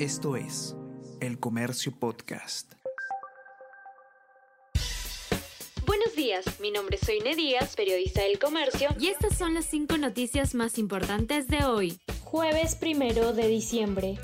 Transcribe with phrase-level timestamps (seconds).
[0.00, 0.74] Esto es
[1.20, 2.72] El Comercio Podcast.
[5.86, 9.96] Buenos días, mi nombre es Soine Díaz, periodista del Comercio, y estas son las cinco
[9.96, 12.00] noticias más importantes de hoy.
[12.24, 14.18] Jueves primero de diciembre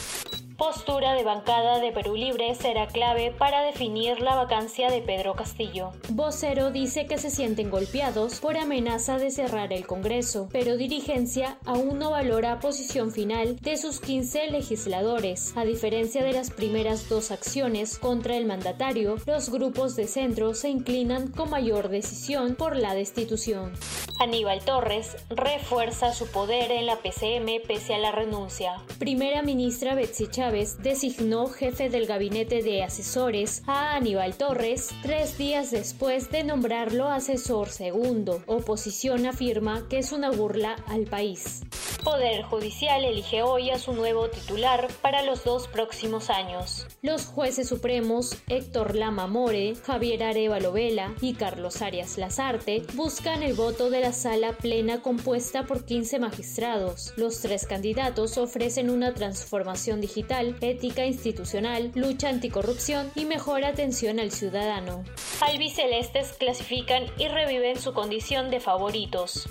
[0.61, 5.93] postura de bancada de Perú Libre será clave para definir la vacancia de Pedro Castillo.
[6.11, 11.99] Vocero dice que se sienten golpeados por amenaza de cerrar el Congreso, pero dirigencia aún
[11.99, 15.57] no valora posición final de sus 15 legisladores.
[15.57, 20.69] A diferencia de las primeras dos acciones contra el mandatario, los grupos de centro se
[20.69, 23.73] inclinan con mayor decisión por la destitución.
[24.21, 28.75] Aníbal Torres refuerza su poder en la PCM pese a la renuncia.
[28.99, 35.71] Primera ministra Betsy Chávez designó jefe del gabinete de asesores a Aníbal Torres tres días
[35.71, 38.43] después de nombrarlo asesor segundo.
[38.47, 41.63] Oposición afirma que es una burla al país.
[42.05, 46.87] Poder Judicial elige hoy a su nuevo titular para los dos próximos años.
[47.03, 53.53] Los jueces supremos Héctor Lama More, Javier Arevalo Vela y Carlos Arias Lazarte buscan el
[53.55, 57.13] voto de la sala plena compuesta por 15 magistrados.
[57.17, 64.31] Los tres candidatos ofrecen una transformación digital, ética institucional, lucha anticorrupción y mejor atención al
[64.31, 65.05] ciudadano.
[65.41, 69.49] Albicelestes clasifican y reviven su condición de favoritos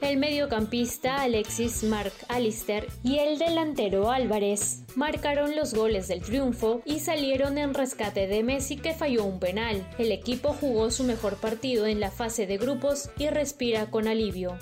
[0.00, 7.00] el mediocampista Alexis Mark Alister y el delantero Álvarez marcaron los goles del triunfo y
[7.00, 9.86] salieron en rescate de Messi que falló un penal.
[9.98, 14.56] El equipo jugó su mejor partido en la fase de grupos y respira con alivio.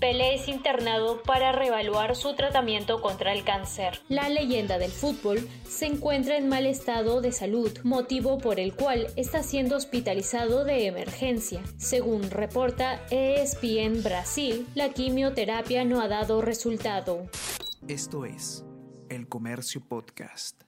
[0.00, 3.98] Pelé es internado para reevaluar su tratamiento contra el cáncer.
[4.08, 9.06] La leyenda del fútbol se encuentra en mal estado de salud, motivo por el cual
[9.16, 11.62] está siendo hospitalizado de emergencia.
[11.78, 17.26] Según reporta ESPN Brasil, la quimioterapia no ha dado resultado.
[17.88, 18.66] Esto es
[19.08, 20.65] El Comercio Podcast.